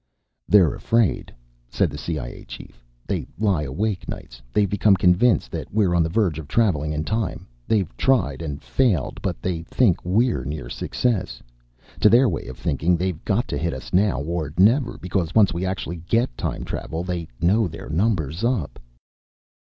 "They're 0.49 0.73
afraid," 0.73 1.31
said 1.69 1.91
the 1.91 1.97
CIA 1.99 2.43
chief. 2.45 2.83
"They 3.05 3.27
lie 3.37 3.61
awake 3.61 4.09
nights. 4.09 4.41
They've 4.51 4.67
become 4.67 4.95
convinced 4.95 5.51
that 5.51 5.71
we're 5.71 5.93
on 5.93 6.01
the 6.01 6.09
verge 6.09 6.39
of 6.39 6.47
traveling 6.47 6.91
in 6.91 7.03
time. 7.03 7.45
They've 7.67 7.95
tried 7.97 8.41
and 8.41 8.63
failed, 8.63 9.19
but 9.21 9.39
they 9.43 9.61
think 9.61 10.03
we're 10.03 10.43
near 10.43 10.69
success. 10.71 11.43
To 11.99 12.09
their 12.09 12.27
way 12.27 12.47
of 12.47 12.57
thinking, 12.57 12.97
they've 12.97 13.23
got 13.23 13.47
to 13.49 13.59
hit 13.59 13.75
us 13.75 13.93
now 13.93 14.19
or 14.21 14.51
never, 14.57 14.97
because 14.97 15.35
once 15.35 15.53
we 15.53 15.67
actually 15.67 15.97
get 16.09 16.35
time 16.35 16.63
travel, 16.65 17.03
they 17.03 17.27
know 17.39 17.67
their 17.67 17.87
number's 17.87 18.43
up." 18.43 18.79